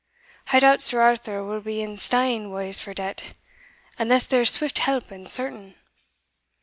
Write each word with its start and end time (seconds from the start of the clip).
I 0.51 0.59
doubt 0.59 0.81
Sir 0.81 0.99
Arthur 1.03 1.43
will 1.43 1.61
be 1.61 1.79
in 1.83 1.95
stane 1.95 2.49
wa's 2.49 2.81
for 2.81 2.91
debt, 2.91 3.35
unless 3.99 4.25
there's 4.25 4.49
swift 4.49 4.79
help 4.79 5.11
and 5.11 5.29
certain." 5.29 5.75